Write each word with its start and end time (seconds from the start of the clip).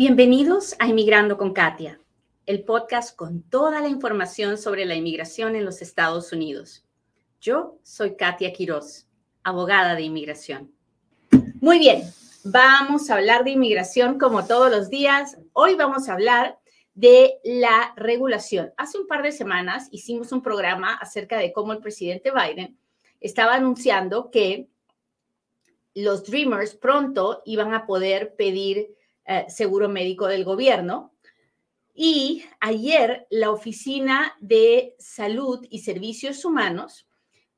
Bienvenidos 0.00 0.74
a 0.78 0.86
Inmigrando 0.86 1.36
con 1.36 1.52
Katia, 1.52 2.00
el 2.46 2.64
podcast 2.64 3.14
con 3.14 3.42
toda 3.42 3.82
la 3.82 3.88
información 3.88 4.56
sobre 4.56 4.86
la 4.86 4.94
inmigración 4.94 5.56
en 5.56 5.66
los 5.66 5.82
Estados 5.82 6.32
Unidos. 6.32 6.86
Yo 7.38 7.76
soy 7.82 8.16
Katia 8.16 8.50
Quiroz, 8.54 9.06
abogada 9.42 9.94
de 9.94 10.00
inmigración. 10.00 10.72
Muy 11.60 11.78
bien, 11.78 12.04
vamos 12.44 13.10
a 13.10 13.16
hablar 13.16 13.44
de 13.44 13.50
inmigración 13.50 14.18
como 14.18 14.46
todos 14.46 14.70
los 14.70 14.88
días. 14.88 15.36
Hoy 15.52 15.74
vamos 15.74 16.08
a 16.08 16.14
hablar 16.14 16.58
de 16.94 17.34
la 17.44 17.92
regulación. 17.94 18.72
Hace 18.78 18.96
un 18.96 19.06
par 19.06 19.22
de 19.22 19.32
semanas 19.32 19.88
hicimos 19.90 20.32
un 20.32 20.40
programa 20.40 20.94
acerca 20.94 21.36
de 21.36 21.52
cómo 21.52 21.74
el 21.74 21.80
presidente 21.80 22.32
Biden 22.32 22.78
estaba 23.20 23.52
anunciando 23.52 24.30
que 24.30 24.66
los 25.94 26.24
Dreamers 26.24 26.74
pronto 26.74 27.42
iban 27.44 27.74
a 27.74 27.84
poder 27.84 28.34
pedir 28.34 28.96
eh, 29.32 29.46
seguro 29.48 29.88
médico 29.88 30.26
del 30.26 30.42
gobierno. 30.42 31.14
Y 31.94 32.42
ayer 32.58 33.28
la 33.30 33.52
Oficina 33.52 34.34
de 34.40 34.96
Salud 34.98 35.64
y 35.70 35.78
Servicios 35.78 36.44
Humanos 36.44 37.08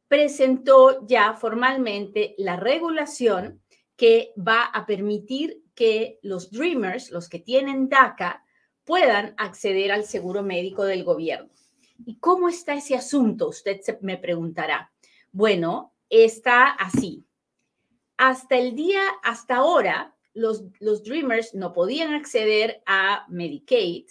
presentó 0.06 1.06
ya 1.06 1.32
formalmente 1.32 2.34
la 2.36 2.56
regulación 2.56 3.62
que 3.96 4.34
va 4.36 4.64
a 4.64 4.84
permitir 4.84 5.62
que 5.74 6.18
los 6.20 6.50
Dreamers, 6.50 7.10
los 7.10 7.30
que 7.30 7.38
tienen 7.38 7.88
DACA, 7.88 8.44
puedan 8.84 9.34
acceder 9.38 9.92
al 9.92 10.04
seguro 10.04 10.42
médico 10.42 10.84
del 10.84 11.04
gobierno. 11.04 11.48
¿Y 12.04 12.18
cómo 12.18 12.50
está 12.50 12.74
ese 12.74 12.96
asunto? 12.96 13.48
Usted 13.48 13.80
me 14.02 14.18
preguntará. 14.18 14.92
Bueno, 15.30 15.94
está 16.10 16.66
así. 16.68 17.24
Hasta 18.18 18.58
el 18.58 18.74
día, 18.74 19.00
hasta 19.22 19.56
ahora, 19.56 20.11
los, 20.34 20.64
los 20.80 21.02
Dreamers 21.04 21.54
no 21.54 21.72
podían 21.72 22.14
acceder 22.14 22.82
a 22.86 23.26
Medicaid, 23.28 24.06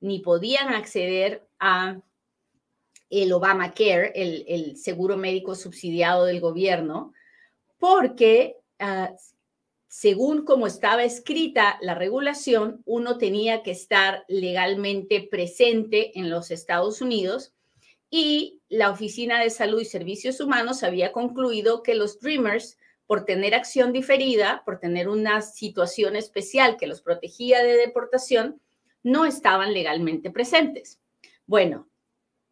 ni 0.00 0.20
podían 0.20 0.68
acceder 0.68 1.46
a 1.58 2.00
el 3.08 3.32
Obamacare, 3.32 4.12
el, 4.14 4.44
el 4.48 4.76
seguro 4.76 5.16
médico 5.16 5.54
subsidiado 5.54 6.24
del 6.24 6.40
gobierno, 6.40 7.12
porque 7.78 8.56
uh, 8.80 9.14
según 9.88 10.44
como 10.44 10.66
estaba 10.66 11.04
escrita 11.04 11.78
la 11.80 11.94
regulación, 11.94 12.82
uno 12.84 13.16
tenía 13.16 13.62
que 13.62 13.70
estar 13.70 14.24
legalmente 14.28 15.26
presente 15.30 16.18
en 16.18 16.28
los 16.28 16.50
Estados 16.50 17.00
Unidos 17.00 17.54
y 18.10 18.60
la 18.68 18.90
Oficina 18.90 19.40
de 19.40 19.50
Salud 19.50 19.80
y 19.80 19.84
Servicios 19.84 20.40
Humanos 20.40 20.82
había 20.82 21.12
concluido 21.12 21.82
que 21.82 21.94
los 21.94 22.20
Dreamers 22.20 22.78
por 23.06 23.24
tener 23.24 23.54
acción 23.54 23.92
diferida, 23.92 24.62
por 24.64 24.80
tener 24.80 25.08
una 25.08 25.42
situación 25.42 26.16
especial 26.16 26.76
que 26.76 26.86
los 26.86 27.02
protegía 27.02 27.62
de 27.62 27.76
deportación, 27.76 28.60
no 29.02 29.24
estaban 29.24 29.72
legalmente 29.72 30.30
presentes. 30.30 31.00
Bueno, 31.46 31.88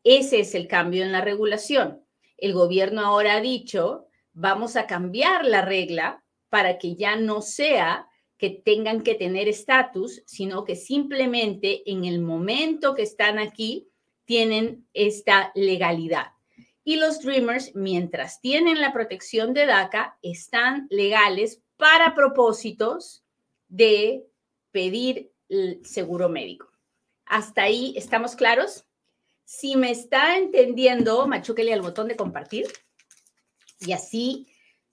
ese 0.04 0.40
es 0.40 0.54
el 0.54 0.68
cambio 0.68 1.02
en 1.02 1.10
la 1.10 1.20
regulación. 1.20 2.04
El 2.36 2.52
gobierno 2.52 3.00
ahora 3.00 3.36
ha 3.36 3.40
dicho, 3.40 4.06
vamos 4.32 4.76
a 4.76 4.86
cambiar 4.86 5.44
la 5.44 5.62
regla 5.62 6.22
para 6.50 6.78
que 6.78 6.94
ya 6.94 7.16
no 7.16 7.42
sea 7.42 8.08
que 8.38 8.50
tengan 8.50 9.02
que 9.02 9.14
tener 9.14 9.48
estatus, 9.48 10.22
sino 10.26 10.64
que 10.64 10.76
simplemente 10.76 11.82
en 11.90 12.04
el 12.04 12.20
momento 12.20 12.94
que 12.94 13.02
están 13.02 13.38
aquí 13.38 13.88
tienen 14.24 14.86
esta 14.92 15.50
legalidad. 15.54 16.33
Y 16.84 16.96
los 16.96 17.20
Dreamers, 17.20 17.74
mientras 17.74 18.40
tienen 18.40 18.80
la 18.80 18.92
protección 18.92 19.54
de 19.54 19.66
DACA, 19.66 20.18
están 20.22 20.86
legales 20.90 21.62
para 21.76 22.14
propósitos 22.14 23.24
de 23.68 24.26
pedir 24.70 25.32
el 25.48 25.84
seguro 25.84 26.28
médico. 26.28 26.70
¿Hasta 27.24 27.62
ahí 27.62 27.94
estamos 27.96 28.36
claros? 28.36 28.86
Si 29.44 29.76
me 29.76 29.90
está 29.90 30.36
entendiendo, 30.36 31.26
machúquele 31.26 31.72
al 31.72 31.82
botón 31.82 32.08
de 32.08 32.16
compartir 32.16 32.66
y 33.80 33.92
así 33.92 34.48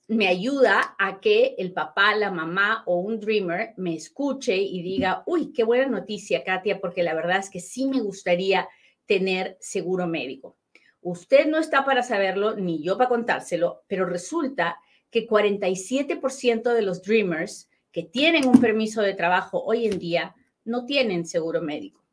me 0.07 0.27
ayuda 0.27 0.95
a 0.99 1.21
que 1.21 1.55
el 1.57 1.71
papá, 1.71 2.15
la 2.15 2.31
mamá 2.31 2.83
o 2.85 2.99
un 2.99 3.19
dreamer 3.19 3.73
me 3.77 3.95
escuche 3.95 4.55
y 4.57 4.81
diga, 4.81 5.23
uy, 5.25 5.53
qué 5.53 5.63
buena 5.63 5.87
noticia, 5.87 6.43
Katia, 6.43 6.81
porque 6.81 7.01
la 7.01 7.13
verdad 7.13 7.39
es 7.39 7.49
que 7.49 7.61
sí 7.61 7.85
me 7.85 8.01
gustaría 8.01 8.67
tener 9.05 9.57
seguro 9.61 10.07
médico. 10.07 10.57
Usted 11.01 11.47
no 11.47 11.57
está 11.57 11.83
para 11.83 12.03
saberlo, 12.03 12.55
ni 12.55 12.83
yo 12.83 12.97
para 12.97 13.09
contárselo, 13.09 13.83
pero 13.87 14.05
resulta 14.05 14.79
que 15.09 15.27
47% 15.27 16.73
de 16.73 16.81
los 16.81 17.01
Dreamers 17.01 17.69
que 17.91 18.03
tienen 18.03 18.47
un 18.47 18.61
permiso 18.61 19.01
de 19.01 19.13
trabajo 19.13 19.63
hoy 19.63 19.85
en 19.85 19.99
día 19.99 20.35
no 20.63 20.85
tienen 20.85 21.25
seguro 21.25 21.61
médico, 21.61 22.03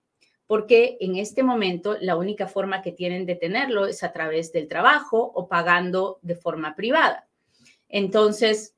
porque 0.47 0.97
en 1.01 1.17
este 1.17 1.43
momento 1.43 1.97
la 2.01 2.17
única 2.17 2.49
forma 2.49 2.83
que 2.83 2.93
tienen 2.93 3.27
de 3.27 3.37
tenerlo 3.37 3.87
es 3.87 4.03
a 4.03 4.13
través 4.13 4.53
del 4.53 4.69
trabajo 4.69 5.31
o 5.35 5.49
pagando 5.49 6.19
de 6.23 6.35
forma 6.35 6.75
privada. 6.75 7.29
Entonces, 7.89 8.75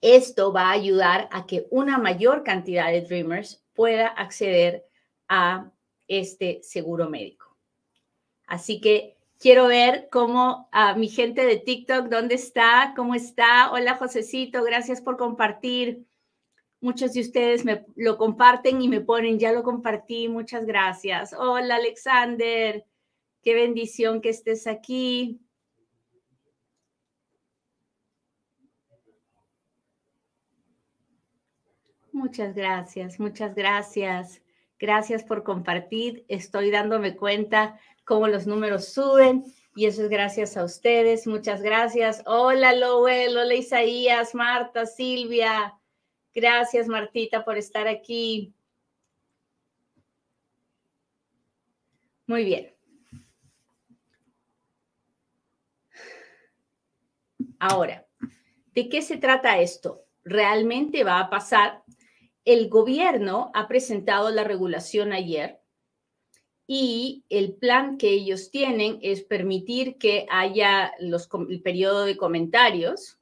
esto 0.00 0.52
va 0.52 0.68
a 0.68 0.72
ayudar 0.72 1.28
a 1.32 1.46
que 1.46 1.66
una 1.70 1.98
mayor 1.98 2.42
cantidad 2.42 2.90
de 2.90 3.02
Dreamers 3.02 3.64
pueda 3.74 4.08
acceder 4.08 4.86
a 5.28 5.70
este 6.08 6.60
seguro 6.62 7.10
médico. 7.10 7.45
Así 8.46 8.80
que 8.80 9.16
quiero 9.38 9.66
ver 9.66 10.08
cómo 10.10 10.68
a 10.72 10.94
mi 10.94 11.08
gente 11.08 11.44
de 11.44 11.56
TikTok, 11.56 12.06
¿dónde 12.06 12.36
está? 12.36 12.92
¿Cómo 12.96 13.14
está? 13.14 13.72
Hola, 13.72 13.96
Josecito, 13.96 14.62
gracias 14.62 15.00
por 15.00 15.16
compartir. 15.16 16.06
Muchos 16.80 17.14
de 17.14 17.20
ustedes 17.20 17.64
me 17.64 17.84
lo 17.96 18.16
comparten 18.18 18.80
y 18.80 18.88
me 18.88 19.00
ponen, 19.00 19.38
ya 19.38 19.52
lo 19.52 19.62
compartí, 19.62 20.28
muchas 20.28 20.66
gracias. 20.66 21.32
Hola, 21.32 21.76
Alexander, 21.76 22.84
qué 23.42 23.54
bendición 23.54 24.20
que 24.20 24.28
estés 24.28 24.66
aquí. 24.66 25.40
Muchas 32.12 32.54
gracias, 32.54 33.18
muchas 33.20 33.54
gracias. 33.54 34.42
Gracias 34.78 35.24
por 35.24 35.42
compartir. 35.42 36.24
Estoy 36.28 36.70
dándome 36.70 37.16
cuenta 37.16 37.80
cómo 38.06 38.28
los 38.28 38.46
números 38.46 38.86
suben 38.86 39.44
y 39.74 39.84
eso 39.84 40.04
es 40.04 40.08
gracias 40.08 40.56
a 40.56 40.64
ustedes. 40.64 41.26
Muchas 41.26 41.60
gracias. 41.60 42.22
Hola, 42.24 42.72
Lowell. 42.72 43.36
Hola, 43.36 43.54
Isaías, 43.54 44.34
Marta, 44.34 44.86
Silvia. 44.86 45.74
Gracias, 46.34 46.88
Martita, 46.88 47.44
por 47.44 47.58
estar 47.58 47.86
aquí. 47.86 48.54
Muy 52.26 52.44
bien. 52.44 52.74
Ahora, 57.58 58.06
¿de 58.72 58.88
qué 58.88 59.02
se 59.02 59.16
trata 59.16 59.58
esto? 59.60 60.04
¿Realmente 60.24 61.04
va 61.04 61.20
a 61.20 61.28
pasar? 61.28 61.82
El 62.44 62.68
gobierno 62.68 63.50
ha 63.54 63.66
presentado 63.66 64.30
la 64.30 64.44
regulación 64.44 65.12
ayer 65.12 65.60
y 66.66 67.24
el 67.28 67.54
plan 67.54 67.96
que 67.96 68.10
ellos 68.10 68.50
tienen 68.50 68.98
es 69.02 69.22
permitir 69.22 69.98
que 69.98 70.26
haya 70.28 70.92
los, 70.98 71.28
el 71.48 71.62
periodo 71.62 72.04
de 72.04 72.16
comentarios 72.16 73.18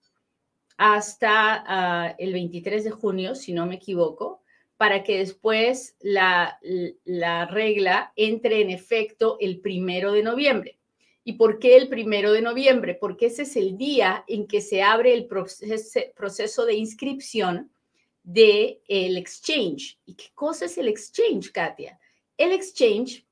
hasta 0.77 1.65
ah, 1.67 2.15
el 2.19 2.33
23 2.33 2.85
de 2.85 2.91
junio, 2.91 3.35
si 3.35 3.53
no 3.53 3.67
me 3.67 3.77
equivoco, 3.77 4.41
para 4.77 5.03
que 5.03 5.19
después 5.19 5.97
la, 6.01 6.59
la 7.05 7.47
regla 7.47 8.13
entre 8.17 8.61
en 8.63 8.71
efecto 8.71 9.37
el 9.41 9.61
primero 9.61 10.13
de 10.13 10.23
noviembre. 10.23 10.79
¿Y 11.23 11.35
por 11.35 11.59
qué 11.59 11.77
el 11.77 11.89
primero 11.89 12.33
de 12.33 12.43
noviembre? 12.43 12.95
Porque 12.95 13.27
ese 13.27 13.43
es 13.43 13.57
el 13.57 13.79
día 13.79 14.25
en 14.27 14.47
que 14.47 14.61
se 14.61 14.83
abre 14.83 15.15
el 15.15 15.27
proceso, 15.27 16.01
proceso 16.15 16.67
de 16.67 16.75
inscripción 16.75 17.71
del 18.23 18.81
el 18.89 19.17
exchange. 19.17 19.99
¿Y 20.05 20.15
qué 20.15 20.27
cosa 20.35 20.65
es 20.65 20.77
el 20.77 20.89
exchange, 20.89 21.51
Katia? 21.53 21.99
El 22.37 22.53
exchange 22.53 23.25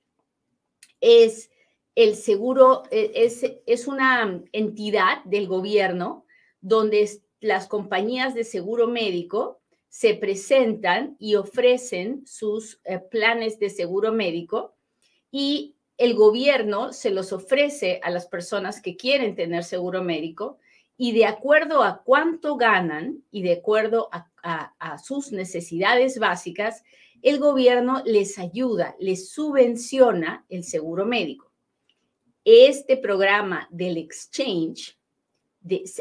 es 1.02 1.50
el 1.94 2.14
seguro, 2.14 2.84
e, 2.90 3.12
es, 3.14 3.44
es 3.66 3.86
una 3.86 4.42
entidad 4.52 5.22
del 5.24 5.46
gobierno 5.46 6.24
donde 6.62 7.10
las 7.40 7.66
compañías 7.66 8.34
de 8.34 8.44
seguro 8.44 8.88
médico 8.88 9.60
se 9.88 10.14
presentan 10.14 11.16
y 11.18 11.34
ofrecen 11.34 12.26
sus 12.26 12.80
eh, 12.84 12.98
planes 12.98 13.58
de 13.58 13.68
seguro 13.68 14.12
médico 14.12 14.74
y 15.30 15.76
el 15.98 16.14
gobierno 16.14 16.92
se 16.94 17.10
los 17.10 17.32
ofrece 17.32 18.00
a 18.02 18.08
las 18.10 18.26
personas 18.26 18.80
que 18.80 18.96
quieren 18.96 19.34
tener 19.34 19.64
seguro 19.64 20.02
médico 20.02 20.58
y 20.96 21.12
de 21.12 21.26
acuerdo 21.26 21.82
a 21.82 22.02
cuánto 22.04 22.56
ganan 22.56 23.22
y 23.30 23.42
de 23.42 23.54
acuerdo 23.54 24.08
a 24.12 24.98
sus 24.98 25.32
necesidades 25.32 26.18
básicas, 26.18 26.84
el 27.22 27.38
gobierno 27.38 28.02
les 28.04 28.38
ayuda, 28.38 28.96
les 28.98 29.30
subvenciona 29.30 30.44
el 30.48 30.64
seguro 30.64 31.06
médico. 31.06 31.52
Este 32.44 32.96
programa 32.96 33.68
del 33.70 33.96
exchange, 33.96 34.98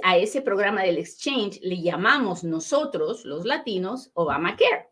a 0.02 0.18
ese 0.18 0.42
programa 0.42 0.82
del 0.82 0.98
exchange 0.98 1.60
le 1.62 1.80
llamamos 1.80 2.44
nosotros, 2.44 3.24
los 3.26 3.46
latinos, 3.46 4.10
Obamacare. 4.16 4.90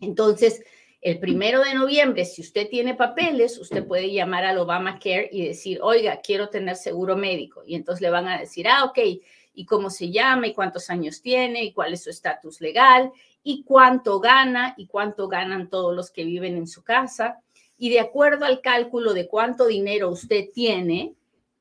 Entonces, 0.00 0.62
el 1.00 1.20
primero 1.20 1.62
de 1.62 1.74
noviembre, 1.74 2.24
si 2.24 2.42
usted 2.42 2.68
tiene 2.68 2.96
papeles, 2.96 3.58
usted 3.58 3.86
puede 3.86 4.12
llamar 4.12 4.44
al 4.44 4.58
Obamacare 4.58 5.28
y 5.30 5.46
decir, 5.46 5.78
oiga, 5.80 6.20
quiero 6.20 6.48
tener 6.48 6.74
seguro 6.74 7.16
médico. 7.16 7.62
Y 7.64 7.76
entonces 7.76 8.02
le 8.02 8.10
van 8.10 8.26
a 8.26 8.40
decir, 8.40 8.66
ah, 8.66 8.84
ok, 8.86 8.98
¿y 9.54 9.64
cómo 9.66 9.88
se 9.88 10.10
llama? 10.10 10.48
¿Y 10.48 10.54
cuántos 10.54 10.90
años 10.90 11.22
tiene? 11.22 11.62
¿Y 11.62 11.72
cuál 11.72 11.92
es 11.92 12.02
su 12.02 12.10
estatus 12.10 12.60
legal? 12.60 13.12
¿Y 13.48 13.62
cuánto 13.62 14.18
gana? 14.18 14.74
¿Y 14.76 14.88
cuánto 14.88 15.28
ganan 15.28 15.70
todos 15.70 15.94
los 15.94 16.10
que 16.10 16.24
viven 16.24 16.56
en 16.56 16.66
su 16.66 16.82
casa? 16.82 17.38
Y 17.78 17.90
de 17.90 18.00
acuerdo 18.00 18.44
al 18.44 18.60
cálculo 18.60 19.14
de 19.14 19.28
cuánto 19.28 19.68
dinero 19.68 20.10
usted 20.10 20.46
tiene, 20.52 21.14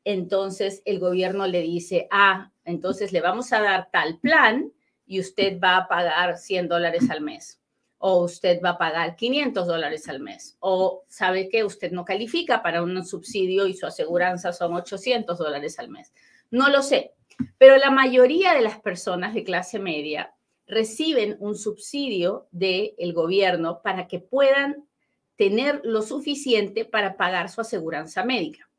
entonces 0.03 0.81
el 0.85 0.97
gobierno 0.97 1.45
le 1.45 1.61
dice, 1.61 2.07
ah, 2.09 2.49
entonces 2.63 3.11
le 3.11 3.21
vamos 3.21 3.53
a 3.53 3.61
dar 3.61 3.89
tal 3.91 4.17
plan 4.17 4.73
y 5.05 5.19
usted 5.19 5.59
va 5.59 5.77
a 5.77 5.87
pagar 5.87 6.39
100 6.39 6.69
dólares 6.69 7.07
al 7.11 7.21
mes 7.21 7.61
o 7.99 8.23
usted 8.23 8.59
va 8.63 8.71
a 8.71 8.77
pagar 8.79 9.15
500 9.15 9.67
dólares 9.67 10.07
al 10.09 10.19
mes, 10.19 10.57
o 10.59 11.03
sabe 11.07 11.49
que 11.49 11.63
usted 11.63 11.91
no 11.91 12.03
califica 12.03 12.61
para 12.61 12.83
un 12.83 13.05
subsidio 13.05 13.67
y 13.67 13.73
su 13.73 13.87
aseguranza 13.87 14.53
son 14.53 14.73
800 14.73 15.37
dólares 15.37 15.79
al 15.79 15.89
mes. 15.89 16.13
No 16.51 16.69
lo 16.69 16.83
sé, 16.83 17.13
pero 17.57 17.77
la 17.77 17.89
mayoría 17.89 18.53
de 18.53 18.61
las 18.61 18.79
personas 18.79 19.33
de 19.33 19.43
clase 19.43 19.79
media 19.79 20.34
reciben 20.67 21.37
un 21.39 21.55
subsidio 21.55 22.47
del 22.51 23.13
gobierno 23.13 23.81
para 23.83 24.07
que 24.07 24.19
puedan 24.19 24.87
tener 25.35 25.81
lo 25.83 26.01
suficiente 26.01 26.85
para 26.85 27.17
pagar 27.17 27.49
su 27.49 27.61
aseguranza 27.61 28.23
médica. 28.23 28.69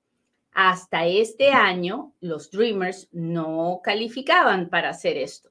Hasta 0.52 1.06
este 1.06 1.50
año, 1.50 2.14
los 2.20 2.50
Dreamers 2.50 3.08
no 3.12 3.80
calificaban 3.84 4.70
para 4.70 4.88
hacer 4.88 5.18
esto. 5.18 5.50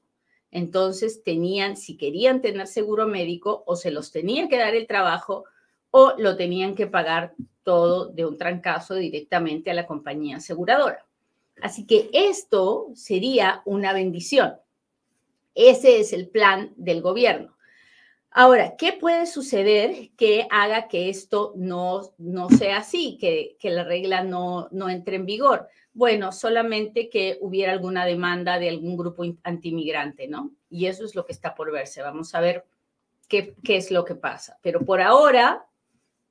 Entonces 0.50 1.22
tenían, 1.22 1.76
si 1.76 1.96
querían 1.96 2.40
tener 2.40 2.66
seguro 2.66 3.06
médico, 3.06 3.62
o 3.66 3.76
se 3.76 3.90
los 3.90 4.10
tenían 4.10 4.48
que 4.48 4.58
dar 4.58 4.74
el 4.74 4.86
trabajo 4.86 5.44
o 5.90 6.14
lo 6.18 6.36
tenían 6.36 6.74
que 6.74 6.86
pagar 6.86 7.34
todo 7.62 8.06
de 8.06 8.26
un 8.26 8.36
trancazo 8.36 8.94
directamente 8.94 9.70
a 9.70 9.74
la 9.74 9.86
compañía 9.86 10.38
aseguradora. 10.38 11.06
Así 11.62 11.86
que 11.86 12.10
esto 12.12 12.88
sería 12.94 13.62
una 13.64 13.92
bendición. 13.92 14.54
Ese 15.56 15.98
es 15.98 16.12
el 16.12 16.28
plan 16.28 16.72
del 16.76 17.00
gobierno. 17.00 17.56
Ahora, 18.30 18.76
¿qué 18.76 18.92
puede 18.92 19.24
suceder 19.24 20.10
que 20.18 20.46
haga 20.50 20.88
que 20.88 21.08
esto 21.08 21.54
no, 21.56 22.12
no 22.18 22.50
sea 22.50 22.78
así, 22.78 23.16
que, 23.18 23.56
que 23.58 23.70
la 23.70 23.82
regla 23.82 24.22
no, 24.22 24.68
no 24.70 24.90
entre 24.90 25.16
en 25.16 25.24
vigor? 25.24 25.68
Bueno, 25.94 26.30
solamente 26.32 27.08
que 27.08 27.38
hubiera 27.40 27.72
alguna 27.72 28.04
demanda 28.04 28.58
de 28.58 28.68
algún 28.68 28.98
grupo 28.98 29.24
antimigrante, 29.42 30.28
¿no? 30.28 30.52
Y 30.68 30.84
eso 30.84 31.06
es 31.06 31.14
lo 31.14 31.24
que 31.24 31.32
está 31.32 31.54
por 31.54 31.72
verse. 31.72 32.02
Vamos 32.02 32.34
a 32.34 32.40
ver 32.40 32.66
qué, 33.26 33.54
qué 33.64 33.78
es 33.78 33.90
lo 33.90 34.04
que 34.04 34.14
pasa. 34.14 34.58
Pero 34.60 34.84
por 34.84 35.00
ahora 35.00 35.64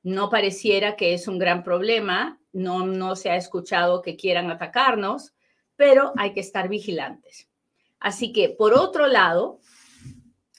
no 0.03 0.29
pareciera 0.29 0.95
que 0.95 1.15
es 1.15 1.27
un 1.27 1.39
gran 1.39 1.63
problema, 1.63 2.39
no, 2.53 2.85
no 2.85 3.15
se 3.15 3.31
ha 3.31 3.35
escuchado 3.35 4.03
que 4.03 4.15
quieran 4.15 4.51
atacarnos, 4.51 5.33
pero 5.75 6.13
hay 6.15 6.33
que 6.33 6.41
estar 6.41 6.69
vigilantes. 6.69 7.49
Así 8.05 8.31
que, 8.31 8.49
por 8.49 8.75
otro 8.75 9.07
lado, 9.07 9.61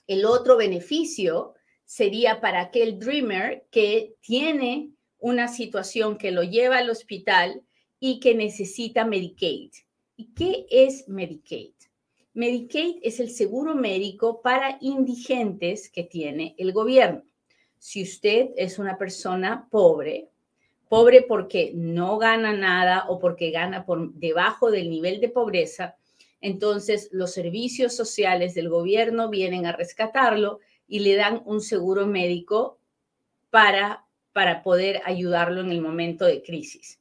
el 0.09 0.25
otro 0.25 0.57
beneficio 0.57 1.55
sería 1.85 2.41
para 2.41 2.61
aquel 2.61 2.99
dreamer 2.99 3.69
que 3.71 4.17
tiene 4.21 4.91
una 5.21 5.47
situación 5.47 6.19
que 6.19 6.33
lo 6.33 6.43
lleva 6.43 6.79
al 6.79 6.91
hospital 6.91 7.63
y 8.01 8.19
que 8.19 8.35
necesita 8.35 9.05
Medicaid. 9.05 9.71
¿Y 10.17 10.35
qué 10.35 10.67
es 10.73 11.09
Medicaid? 11.09 11.75
Medicaid 12.35 12.97
es 13.03 13.21
el 13.21 13.31
seguro 13.31 13.77
médico 13.77 14.43
para 14.43 14.79
indigentes 14.81 15.89
que 15.89 16.03
tiene 16.03 16.57
el 16.59 16.73
gobierno. 16.73 17.23
Si 17.79 18.03
usted 18.03 18.49
es 18.57 18.81
una 18.81 18.99
persona 18.99 19.69
pobre, 19.71 20.31
pobre 20.89 21.23
porque 21.23 21.71
no 21.77 22.19
gana 22.19 22.53
nada 22.53 23.05
o 23.09 23.21
porque 23.21 23.53
gana 23.53 23.87
por 23.87 24.13
debajo 24.15 24.73
del 24.73 24.91
nivel 24.91 25.21
de 25.21 25.29
pobreza, 25.29 25.97
entonces 26.47 27.09
los 27.13 27.33
servicios 27.33 27.95
sociales 27.95 28.55
del 28.55 28.69
gobierno 28.69 29.29
vienen 29.31 29.67
a 29.67 29.73
rescatarlo 29.73 30.61
y 30.89 31.01
le 31.01 31.17
dan 31.17 31.43
un 31.45 31.61
seguro 31.61 32.07
médico 32.07 32.79
para, 33.51 34.07
para 34.33 34.63
poder 34.63 35.03
ayudarlo 35.05 35.61
en 35.61 35.73
el 35.73 35.81
momento 35.81 36.25
de 36.25 36.43
crisis 36.43 37.01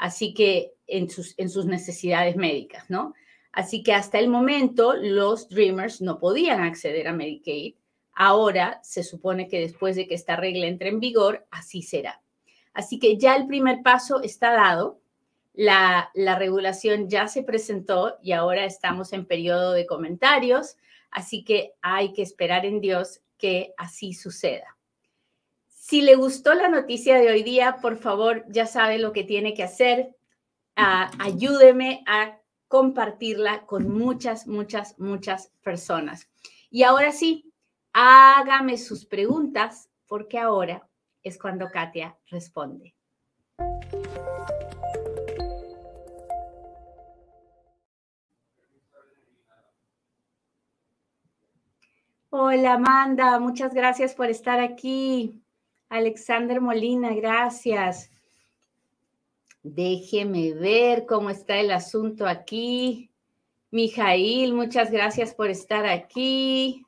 así 0.00 0.32
que 0.32 0.72
en 0.86 1.08
sus, 1.08 1.34
en 1.38 1.50
sus 1.50 1.66
necesidades 1.66 2.34
médicas, 2.34 2.88
¿no? 2.88 3.14
Así 3.52 3.82
que 3.82 3.92
hasta 3.92 4.18
el 4.18 4.28
momento 4.28 4.94
los 4.94 5.48
Dreamers 5.48 6.00
no 6.00 6.18
podían 6.18 6.62
acceder 6.62 7.06
a 7.06 7.12
Medicaid. 7.12 7.74
Ahora 8.14 8.80
se 8.82 9.04
supone 9.04 9.46
que 9.46 9.60
después 9.60 9.96
de 9.96 10.08
que 10.08 10.14
esta 10.14 10.36
regla 10.36 10.66
entre 10.66 10.88
en 10.88 11.00
vigor, 11.00 11.46
así 11.50 11.82
será. 11.82 12.22
Así 12.72 12.98
que 12.98 13.18
ya 13.18 13.36
el 13.36 13.46
primer 13.46 13.82
paso 13.82 14.22
está 14.22 14.52
dado. 14.52 15.00
La, 15.52 16.10
la 16.14 16.38
regulación 16.38 17.08
ya 17.08 17.28
se 17.28 17.42
presentó 17.42 18.18
y 18.22 18.32
ahora 18.32 18.64
estamos 18.64 19.12
en 19.12 19.26
periodo 19.26 19.72
de 19.72 19.86
comentarios. 19.86 20.76
Así 21.10 21.44
que 21.44 21.74
hay 21.82 22.12
que 22.12 22.22
esperar 22.22 22.64
en 22.64 22.80
Dios 22.80 23.20
que 23.36 23.74
así 23.76 24.12
suceda. 24.12 24.76
Si 25.66 26.02
le 26.02 26.14
gustó 26.14 26.54
la 26.54 26.68
noticia 26.68 27.18
de 27.18 27.30
hoy 27.30 27.42
día, 27.42 27.78
por 27.82 27.96
favor, 27.96 28.44
ya 28.48 28.66
sabe 28.66 28.98
lo 28.98 29.12
que 29.12 29.24
tiene 29.24 29.54
que 29.54 29.64
hacer. 29.64 30.14
Ah, 30.76 31.10
ayúdeme 31.18 32.04
a 32.06 32.38
compartirla 32.68 33.66
con 33.66 33.90
muchas, 33.90 34.46
muchas, 34.46 34.96
muchas 35.00 35.52
personas. 35.62 36.30
Y 36.70 36.84
ahora 36.84 37.10
sí, 37.10 37.52
hágame 37.92 38.78
sus 38.78 39.04
preguntas, 39.04 39.90
porque 40.06 40.38
ahora 40.38 40.88
es 41.24 41.36
cuando 41.36 41.68
Katia 41.68 42.16
responde. 42.30 42.94
Hola 52.52 52.72
Amanda, 52.72 53.38
muchas 53.38 53.72
gracias 53.72 54.12
por 54.12 54.28
estar 54.28 54.58
aquí. 54.58 55.40
Alexander 55.88 56.60
Molina, 56.60 57.14
gracias. 57.14 58.10
Déjeme 59.62 60.54
ver 60.54 61.06
cómo 61.06 61.30
está 61.30 61.58
el 61.58 61.70
asunto 61.70 62.26
aquí. 62.26 63.08
Mijail, 63.70 64.52
muchas 64.52 64.90
gracias 64.90 65.32
por 65.32 65.48
estar 65.48 65.86
aquí. 65.86 66.84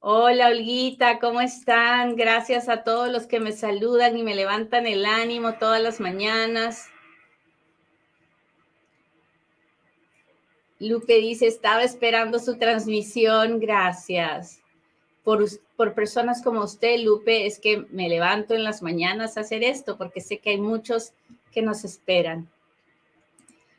Hola, 0.00 0.48
Olguita, 0.48 1.18
¿cómo 1.18 1.40
están? 1.40 2.14
Gracias 2.14 2.68
a 2.68 2.84
todos 2.84 3.10
los 3.10 3.26
que 3.26 3.40
me 3.40 3.52
saludan 3.52 4.18
y 4.18 4.22
me 4.22 4.34
levantan 4.34 4.86
el 4.86 5.06
ánimo 5.06 5.54
todas 5.54 5.80
las 5.80 5.98
mañanas. 5.98 6.89
Lupe 10.80 11.18
dice, 11.18 11.46
estaba 11.46 11.82
esperando 11.82 12.38
su 12.38 12.56
transmisión. 12.56 13.60
Gracias 13.60 14.60
por, 15.22 15.94
personas 15.94 16.42
como 16.42 16.64
usted, 16.64 17.00
Lupe, 17.00 17.46
es 17.46 17.58
que 17.58 17.86
me 17.90 18.08
levanto 18.08 18.54
en 18.54 18.64
las 18.64 18.82
mañanas 18.82 19.36
a 19.36 19.42
hacer 19.42 19.62
esto, 19.62 19.96
porque 19.96 20.20
sé 20.20 20.38
que 20.38 20.50
hay 20.50 20.60
muchos 20.60 21.12
que 21.52 21.62
nos 21.62 21.84
esperan. 21.84 22.48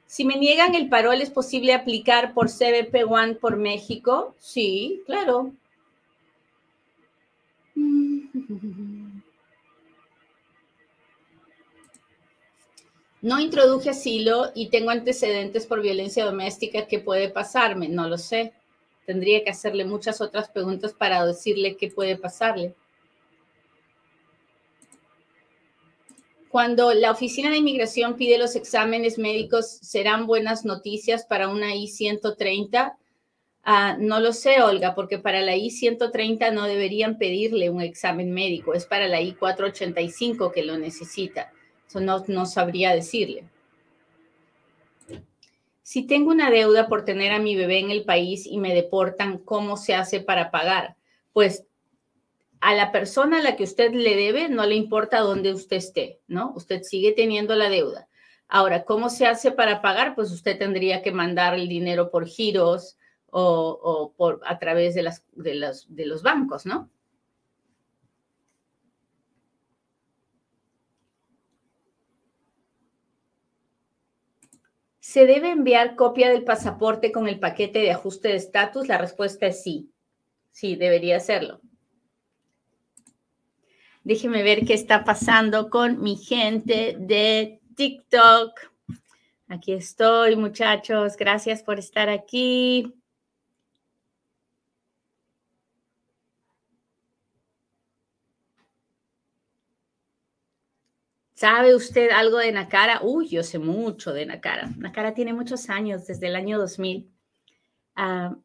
Si 0.05 0.25
me 0.25 0.35
niegan 0.35 0.75
el 0.75 0.89
parol, 0.89 1.21
¿es 1.21 1.29
posible 1.29 1.73
aplicar 1.73 2.33
por 2.33 2.49
CBP 2.49 3.09
One 3.09 3.35
por 3.35 3.57
México? 3.57 4.35
Sí, 4.39 5.01
claro. 5.05 5.53
No 13.21 13.39
introduje 13.39 13.91
asilo 13.91 14.51
y 14.55 14.69
tengo 14.69 14.89
antecedentes 14.89 15.67
por 15.67 15.81
violencia 15.81 16.25
doméstica. 16.25 16.87
¿Qué 16.87 16.99
puede 16.99 17.29
pasarme? 17.29 17.87
No 17.87 18.07
lo 18.07 18.17
sé 18.17 18.53
tendría 19.05 19.43
que 19.43 19.49
hacerle 19.49 19.85
muchas 19.85 20.21
otras 20.21 20.49
preguntas 20.49 20.93
para 20.93 21.25
decirle 21.25 21.75
qué 21.75 21.89
puede 21.89 22.17
pasarle. 22.17 22.73
Cuando 26.49 26.93
la 26.93 27.11
Oficina 27.11 27.49
de 27.49 27.57
Inmigración 27.57 28.15
pide 28.15 28.37
los 28.37 28.55
exámenes 28.55 29.17
médicos, 29.17 29.69
¿serán 29.69 30.27
buenas 30.27 30.65
noticias 30.65 31.25
para 31.25 31.47
una 31.47 31.75
I-130? 31.75 32.95
Ah, 33.63 33.97
no 33.99 34.19
lo 34.19 34.33
sé, 34.33 34.61
Olga, 34.61 34.95
porque 34.95 35.17
para 35.17 35.41
la 35.41 35.55
I-130 35.55 36.53
no 36.53 36.63
deberían 36.65 37.17
pedirle 37.17 37.69
un 37.69 37.81
examen 37.81 38.31
médico, 38.31 38.73
es 38.73 38.85
para 38.85 39.07
la 39.07 39.21
I-485 39.21 40.51
que 40.51 40.63
lo 40.63 40.77
necesita. 40.77 41.51
Eso 41.91 41.99
no, 41.99 42.23
no 42.27 42.45
sabría 42.45 42.95
decirle 42.95 43.43
si 45.91 46.03
tengo 46.03 46.31
una 46.31 46.49
deuda 46.49 46.87
por 46.87 47.03
tener 47.03 47.33
a 47.33 47.39
mi 47.39 47.53
bebé 47.53 47.79
en 47.79 47.91
el 47.91 48.05
país 48.05 48.47
y 48.47 48.59
me 48.59 48.73
deportan, 48.73 49.39
¿cómo 49.39 49.75
se 49.75 49.93
hace 49.93 50.21
para 50.21 50.49
pagar? 50.49 50.95
Pues 51.33 51.65
a 52.61 52.73
la 52.75 52.93
persona 52.93 53.39
a 53.39 53.41
la 53.41 53.57
que 53.57 53.65
usted 53.65 53.91
le 53.91 54.15
debe 54.15 54.47
no 54.47 54.65
le 54.65 54.75
importa 54.75 55.19
dónde 55.19 55.51
usted 55.51 55.75
esté, 55.75 56.21
¿no? 56.29 56.53
Usted 56.55 56.83
sigue 56.83 57.11
teniendo 57.11 57.55
la 57.55 57.67
deuda. 57.67 58.07
Ahora, 58.47 58.85
¿cómo 58.85 59.09
se 59.09 59.25
hace 59.25 59.51
para 59.51 59.81
pagar? 59.81 60.15
Pues 60.15 60.31
usted 60.31 60.57
tendría 60.57 61.01
que 61.01 61.11
mandar 61.11 61.55
el 61.55 61.67
dinero 61.67 62.09
por 62.09 62.25
giros 62.25 62.97
o, 63.29 64.13
por, 64.15 64.39
a 64.45 64.59
través 64.59 64.95
de, 64.95 65.03
las, 65.03 65.25
de, 65.33 65.55
los, 65.55 65.93
de 65.93 66.05
los 66.05 66.23
bancos, 66.23 66.65
¿no? 66.65 66.89
¿Se 75.11 75.25
debe 75.25 75.49
enviar 75.49 75.97
copia 75.97 76.29
del 76.29 76.45
pasaporte 76.45 77.11
con 77.11 77.27
el 77.27 77.37
paquete 77.37 77.79
de 77.79 77.91
ajuste 77.91 78.29
de 78.29 78.35
estatus? 78.35 78.87
La 78.87 78.97
respuesta 78.97 79.45
es 79.45 79.61
sí. 79.61 79.91
Sí, 80.51 80.77
debería 80.77 81.17
hacerlo. 81.17 81.59
Déjeme 84.05 84.41
ver 84.41 84.65
qué 84.65 84.73
está 84.73 85.03
pasando 85.03 85.69
con 85.69 86.01
mi 86.01 86.15
gente 86.15 86.95
de 86.97 87.59
TikTok. 87.75 88.57
Aquí 89.49 89.73
estoy, 89.73 90.37
muchachos. 90.37 91.17
Gracias 91.17 91.61
por 91.61 91.77
estar 91.77 92.07
aquí. 92.07 92.95
¿Sabe 101.41 101.73
usted 101.73 102.11
algo 102.11 102.37
de 102.37 102.51
Nakara? 102.51 103.01
Uy, 103.01 103.27
yo 103.27 103.41
sé 103.41 103.57
mucho 103.57 104.13
de 104.13 104.27
Nakara. 104.27 104.69
Nakara 104.77 105.15
tiene 105.15 105.33
muchos 105.33 105.71
años, 105.71 106.05
desde 106.05 106.27
el 106.27 106.35
año 106.35 106.59
2000. 106.59 107.11
Ah, 107.95 108.35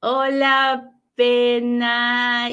hola, 0.00 0.98
Penayo, 1.14 2.48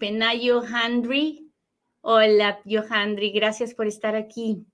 Penayo 0.00 0.62
Handry. 0.62 1.52
Hola, 2.00 2.60
Johandri, 2.68 3.30
gracias 3.30 3.72
por 3.72 3.86
estar 3.86 4.16
aquí. 4.16 4.66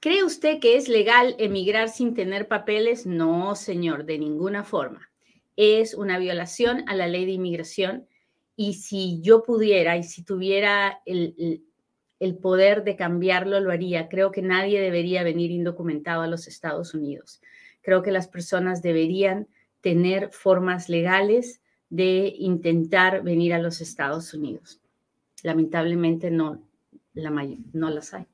¿Cree 0.00 0.24
usted 0.24 0.58
que 0.58 0.76
es 0.76 0.88
legal 0.88 1.36
emigrar 1.38 1.88
sin 1.88 2.12
tener 2.14 2.48
papeles? 2.48 3.06
No, 3.06 3.54
señor, 3.54 4.04
de 4.04 4.18
ninguna 4.18 4.64
forma 4.64 5.11
es 5.56 5.94
una 5.94 6.18
violación 6.18 6.84
a 6.88 6.94
la 6.94 7.06
ley 7.06 7.26
de 7.26 7.32
inmigración 7.32 8.06
y 8.56 8.74
si 8.74 9.20
yo 9.22 9.42
pudiera 9.42 9.96
y 9.96 10.02
si 10.02 10.22
tuviera 10.22 11.00
el, 11.06 11.64
poder 12.40 12.84
de 12.84 12.96
cambiarlo, 12.96 13.58
lo 13.60 13.72
haría. 13.72 14.08
Creo 14.08 14.30
que 14.30 14.42
nadie 14.42 14.80
debería 14.80 15.24
venir 15.24 15.50
indocumentado 15.50 16.22
a 16.22 16.26
los 16.26 16.46
Estados 16.46 16.94
Unidos. 16.94 17.40
Creo 17.80 18.02
que 18.02 18.12
las 18.12 18.28
personas 18.28 18.82
deberían 18.82 19.48
tener 19.80 20.30
formas 20.30 20.88
legales 20.88 21.60
de 21.90 22.32
intentar 22.38 23.22
venir 23.22 23.52
a 23.54 23.58
los 23.58 23.80
Estados 23.80 24.32
Unidos. 24.34 24.80
Lamentablemente 25.42 26.30
no, 26.30 26.62
la, 27.14 27.30
no 27.72 27.90
las 27.90 28.14
hay. 28.14 28.26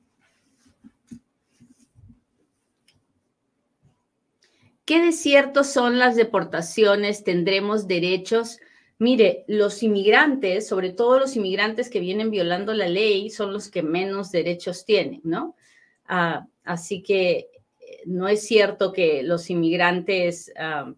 ¿Qué 4.89 5.03
desiertos 5.03 5.67
son 5.67 5.99
las 5.99 6.15
deportaciones? 6.15 7.23
¿Tendremos 7.23 7.87
derechos? 7.87 8.57
Mire, 8.97 9.43
los 9.45 9.83
inmigrantes, 9.83 10.67
sobre 10.67 10.91
todo 10.93 11.19
los 11.19 11.35
inmigrantes 11.35 11.91
que 11.91 11.99
vienen 11.99 12.31
violando 12.31 12.73
la 12.73 12.87
ley, 12.87 13.29
son 13.29 13.53
los 13.53 13.69
que 13.69 13.83
menos 13.83 14.31
derechos 14.31 14.85
tienen, 14.85 15.21
¿no? 15.23 15.55
Ah, 16.07 16.47
así 16.63 17.03
que 17.03 17.51
eh, 17.79 18.01
no 18.07 18.27
es 18.27 18.47
cierto 18.47 18.91
que 18.91 19.21
los 19.21 19.51
inmigrantes 19.51 20.51
ah, 20.57 20.91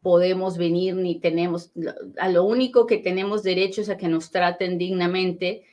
podemos 0.00 0.56
venir 0.56 0.94
ni 0.94 1.20
tenemos, 1.20 1.72
a 2.16 2.30
lo 2.30 2.44
único 2.44 2.86
que 2.86 2.96
tenemos 2.96 3.42
derecho 3.42 3.82
es 3.82 3.90
a 3.90 3.98
que 3.98 4.08
nos 4.08 4.30
traten 4.30 4.78
dignamente 4.78 5.66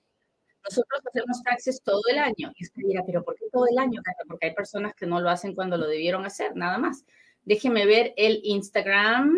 Nosotros 0.65 1.03
hacemos 1.05 1.43
taxes 1.43 1.83
todo 1.83 2.01
el 2.13 2.19
año. 2.19 2.53
Y 2.55 2.65
usted 2.65 2.83
dirá, 2.87 3.03
¿pero 3.05 3.25
por 3.25 3.35
qué 3.35 3.47
todo 3.51 3.67
el 3.69 3.77
año? 3.77 4.01
Porque 4.29 4.47
hay 4.47 4.55
personas 4.55 4.95
que 4.95 5.07
no 5.07 5.21
lo 5.21 5.29
hacen 5.29 5.57
cuando 5.57 5.77
lo 5.77 5.89
debieron 5.89 6.25
hacer, 6.25 6.55
nada 6.55 6.79
más. 6.79 7.05
Déjeme 7.45 7.87
ver 7.87 8.15
el 8.17 8.41
Instagram. 8.45 9.37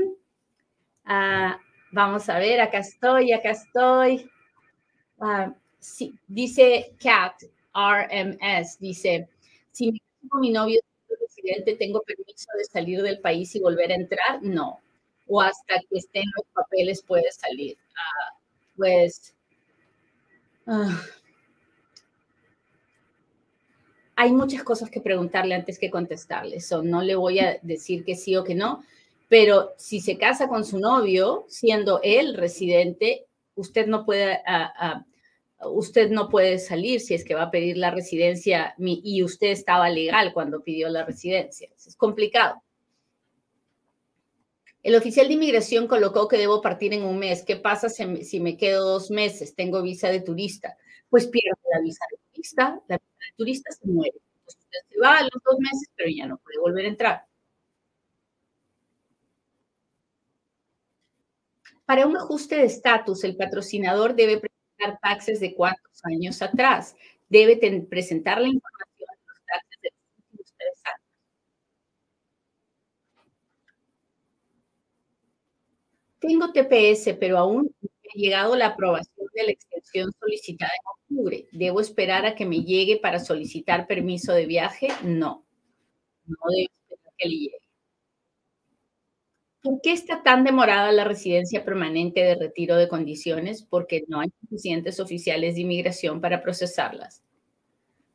Ah, 1.06 1.58
vamos 1.90 2.28
a 2.28 2.38
ver, 2.38 2.60
acá 2.60 2.80
estoy, 2.80 3.32
acá 3.32 3.52
estoy. 3.52 4.30
Ah, 5.18 5.54
sí, 5.78 6.18
dice 6.26 6.94
Cat, 7.02 7.44
RMS 7.74 8.78
dice, 8.78 9.28
si 9.72 9.92
mi 10.40 10.50
novio 10.50 10.80
es 11.08 11.18
residente, 11.20 11.76
¿tengo 11.76 12.00
permiso 12.02 12.48
de 12.56 12.64
salir 12.64 13.02
del 13.02 13.20
país 13.20 13.54
y 13.54 13.60
volver 13.60 13.92
a 13.92 13.96
entrar? 13.96 14.42
No. 14.42 14.80
O 15.26 15.40
hasta 15.40 15.74
que 15.90 15.98
estén 15.98 16.24
los 16.36 16.46
papeles 16.54 17.02
puede 17.02 17.30
salir. 17.32 17.76
Ah, 17.96 18.38
pues 18.76 19.34
ah, 20.66 21.02
hay 24.16 24.32
muchas 24.32 24.62
cosas 24.62 24.90
que 24.90 25.00
preguntarle 25.00 25.54
antes 25.54 25.78
que 25.78 25.90
contestarle. 25.90 26.60
So, 26.60 26.82
no 26.82 27.02
le 27.02 27.16
voy 27.16 27.40
a 27.40 27.58
decir 27.62 28.04
que 28.04 28.14
sí 28.14 28.36
o 28.36 28.44
que 28.44 28.54
no, 28.54 28.84
pero 29.28 29.74
si 29.76 30.00
se 30.00 30.18
casa 30.18 30.48
con 30.48 30.64
su 30.64 30.78
novio, 30.78 31.46
siendo 31.48 32.00
él 32.02 32.34
residente, 32.34 33.26
usted 33.56 33.86
no 33.86 34.04
puede 34.04 34.34
uh, 34.34 35.04
usted 35.60 36.10
no 36.10 36.28
puede 36.28 36.58
salir 36.58 37.00
si 37.00 37.14
es 37.14 37.24
que 37.24 37.34
va 37.34 37.44
a 37.44 37.50
pedir 37.50 37.76
la 37.76 37.90
residencia 37.90 38.74
y 38.78 39.22
usted 39.22 39.48
estaba 39.48 39.88
legal 39.88 40.32
cuando 40.32 40.62
pidió 40.62 40.88
la 40.88 41.04
residencia. 41.04 41.68
Es 41.76 41.96
complicado. 41.96 42.62
El 44.82 44.96
oficial 44.96 45.28
de 45.28 45.34
inmigración 45.34 45.86
colocó 45.86 46.28
que 46.28 46.36
debo 46.36 46.60
partir 46.60 46.92
en 46.92 47.04
un 47.04 47.18
mes. 47.18 47.42
¿Qué 47.42 47.56
pasa 47.56 47.88
si 47.88 48.40
me 48.40 48.56
quedo 48.58 48.84
dos 48.84 49.10
meses? 49.10 49.54
Tengo 49.54 49.80
visa 49.82 50.10
de 50.10 50.20
turista. 50.20 50.76
Pues 51.08 51.26
pierdo 51.26 51.58
la 51.72 51.80
visa 51.80 52.04
de 52.10 52.18
turista. 52.30 52.82
La 52.88 52.98
visa 52.98 53.18
de 53.30 53.36
turista 53.36 53.72
se 53.72 53.86
muere. 53.86 54.18
se 54.46 55.00
va 55.00 55.18
a 55.18 55.22
los 55.22 55.42
dos 55.42 55.58
meses, 55.58 55.88
pero 55.96 56.10
ya 56.10 56.26
no 56.26 56.36
puede 56.36 56.58
volver 56.58 56.84
a 56.84 56.88
entrar. 56.88 57.24
Para 61.86 62.06
un 62.06 62.16
ajuste 62.16 62.56
de 62.56 62.64
estatus, 62.64 63.24
el 63.24 63.36
patrocinador 63.36 64.14
debe 64.14 64.40
taxes 65.00 65.40
de 65.40 65.54
cuántos 65.54 66.04
años 66.04 66.40
atrás. 66.42 66.96
Debe 67.28 67.56
presentar 67.82 68.40
la 68.40 68.48
información 68.48 68.88
de 68.98 69.26
los 69.26 69.46
taxes 69.46 69.78
de 69.82 69.90
los 69.90 70.00
últimos 70.32 70.54
tres 70.56 70.82
años. 70.86 71.00
Tengo 76.20 76.52
TPS, 76.52 77.14
pero 77.18 77.38
aún 77.38 77.74
no 77.80 77.88
ha 77.88 78.18
llegado 78.18 78.56
la 78.56 78.66
aprobación 78.68 79.28
de 79.34 79.42
la 79.44 79.50
extensión 79.52 80.12
solicitada 80.18 80.72
en 80.72 81.16
octubre. 81.16 81.48
¿Debo 81.52 81.80
esperar 81.80 82.24
a 82.26 82.34
que 82.34 82.46
me 82.46 82.62
llegue 82.62 82.98
para 82.98 83.18
solicitar 83.20 83.86
permiso 83.86 84.32
de 84.32 84.46
viaje? 84.46 84.88
No. 85.02 85.44
No 86.26 86.36
debo 86.50 86.72
esperar 86.88 87.14
que 87.18 87.28
le 87.28 87.34
llegue. 87.36 87.63
¿Por 89.64 89.80
qué 89.80 89.92
está 89.92 90.22
tan 90.22 90.44
demorada 90.44 90.92
la 90.92 91.04
residencia 91.04 91.64
permanente 91.64 92.20
de 92.20 92.34
retiro 92.34 92.76
de 92.76 92.86
condiciones? 92.86 93.62
Porque 93.62 94.04
no 94.08 94.20
hay 94.20 94.28
suficientes 94.42 95.00
oficiales 95.00 95.54
de 95.54 95.62
inmigración 95.62 96.20
para 96.20 96.42
procesarlas. 96.42 97.22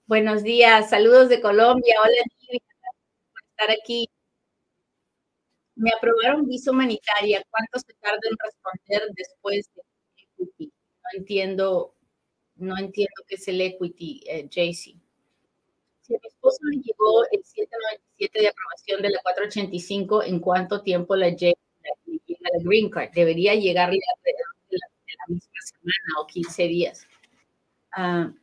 Buenos 0.05 0.43
días, 0.43 0.91
saludos 0.91 1.27
de 1.27 1.41
Colombia. 1.41 1.95
Hola, 2.03 2.13
gracias 2.37 2.61
por 3.33 3.41
estar 3.49 3.71
aquí. 3.71 4.07
me 5.75 5.89
aprobaron 5.89 6.45
visa 6.45 6.69
humanitaria. 6.69 7.43
¿Cuánto 7.49 7.79
se 7.79 7.95
tarda 7.99 8.19
en 8.29 8.37
responder 8.45 9.11
después 9.15 9.71
de 9.73 9.81
equity? 10.17 10.65
No 10.67 11.19
entiendo, 11.19 11.95
no 12.57 12.77
entiendo 12.77 13.23
qué 13.27 13.35
es 13.35 13.47
el 13.47 13.59
equity, 13.61 14.21
eh. 14.27 14.47
Si 16.09 16.13
mi 16.15 16.27
esposo 16.27 16.57
le 16.63 16.77
llegó 16.77 17.23
el 17.31 17.43
797 17.43 18.41
de 18.41 18.47
aprobación 18.47 19.01
de 19.03 19.09
la 19.11 19.21
485, 19.21 20.23
¿en 20.23 20.39
cuánto 20.39 20.81
tiempo 20.81 21.15
la 21.15 21.29
llega 21.29 21.59
la 21.85 22.63
green 22.63 22.89
card? 22.89 23.11
Debería 23.13 23.53
llegarle 23.53 23.99
alrededor 24.17 24.55
de 24.71 24.77
la, 24.77 25.35
misma 25.35 25.61
semana 25.61 26.21
o 26.21 26.25
15 26.25 26.63
días. 26.63 27.07
Uh, 27.95 28.33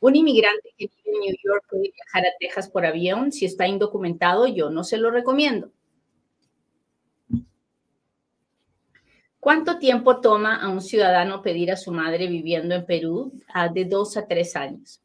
un 0.00 0.16
inmigrante 0.16 0.70
que 0.78 0.86
vive 0.86 1.16
en 1.16 1.20
New 1.20 1.36
York 1.44 1.66
puede 1.68 1.92
viajar 1.92 2.24
a 2.26 2.36
Texas 2.40 2.70
por 2.70 2.86
avión. 2.86 3.32
Si 3.32 3.44
está 3.44 3.68
indocumentado, 3.68 4.46
yo 4.46 4.70
no 4.70 4.82
se 4.82 4.96
lo 4.96 5.10
recomiendo. 5.10 5.70
¿Cuánto 9.40 9.78
tiempo 9.78 10.22
toma 10.22 10.56
a 10.56 10.70
un 10.70 10.80
ciudadano 10.80 11.42
pedir 11.42 11.70
a 11.70 11.76
su 11.76 11.92
madre 11.92 12.28
viviendo 12.28 12.74
en 12.74 12.86
Perú? 12.86 13.32
Ah, 13.52 13.68
de 13.68 13.84
dos 13.84 14.16
a 14.16 14.26
tres 14.26 14.56
años. 14.56 15.02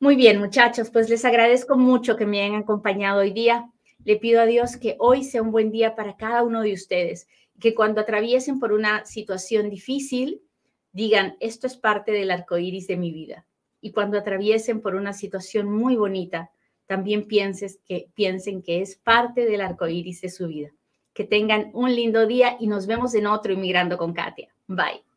Muy 0.00 0.14
bien, 0.16 0.38
muchachos, 0.38 0.90
pues 0.90 1.08
les 1.10 1.24
agradezco 1.24 1.76
mucho 1.76 2.16
que 2.16 2.26
me 2.26 2.42
hayan 2.42 2.62
acompañado 2.62 3.20
hoy 3.20 3.32
día. 3.32 3.70
Le 4.04 4.16
pido 4.16 4.40
a 4.40 4.46
Dios 4.46 4.76
que 4.76 4.96
hoy 4.98 5.24
sea 5.24 5.42
un 5.42 5.50
buen 5.50 5.70
día 5.70 5.96
para 5.96 6.16
cada 6.16 6.42
uno 6.42 6.62
de 6.62 6.72
ustedes, 6.72 7.26
que 7.60 7.74
cuando 7.74 8.00
atraviesen 8.00 8.60
por 8.60 8.72
una 8.72 9.04
situación 9.04 9.68
difícil, 9.70 10.40
digan, 10.92 11.36
esto 11.40 11.66
es 11.66 11.76
parte 11.76 12.12
del 12.12 12.30
arco 12.30 12.58
iris 12.58 12.86
de 12.86 12.96
mi 12.96 13.12
vida 13.12 13.44
y 13.80 13.92
cuando 13.92 14.18
atraviesen 14.18 14.80
por 14.80 14.94
una 14.94 15.12
situación 15.12 15.70
muy 15.70 15.96
bonita, 15.96 16.50
también 16.86 17.26
que, 17.28 18.08
piensen 18.14 18.62
que 18.62 18.80
es 18.80 18.96
parte 18.96 19.44
del 19.44 19.60
arco 19.60 19.86
iris 19.88 20.20
de 20.22 20.30
su 20.30 20.48
vida. 20.48 20.70
Que 21.12 21.24
tengan 21.24 21.70
un 21.74 21.94
lindo 21.94 22.26
día 22.26 22.56
y 22.60 22.66
nos 22.66 22.86
vemos 22.86 23.14
en 23.14 23.26
otro 23.26 23.52
Inmigrando 23.52 23.98
con 23.98 24.12
Katia. 24.12 24.54
Bye. 24.66 25.07